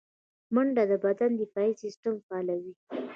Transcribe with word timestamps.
منډه 0.53 0.83
د 0.91 0.93
بدن 1.03 1.31
دفاعي 1.41 1.73
سیستم 1.83 2.13
فعالوي 2.25 2.73